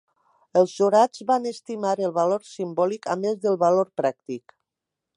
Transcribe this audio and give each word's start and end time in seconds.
Els 0.61 0.71
jurats 0.77 1.21
van 1.33 1.45
estimar 1.51 1.93
el 2.07 2.15
valor 2.17 2.49
simbòlic 2.55 3.09
a 3.17 3.21
més 3.27 3.41
del 3.47 3.63
valor 3.69 3.93
pràctic. 4.03 4.61